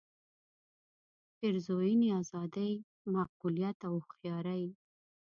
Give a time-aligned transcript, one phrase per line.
[1.37, 2.73] پېرزوینې آزادۍ
[3.13, 4.63] معقولیت او هوښیارۍ.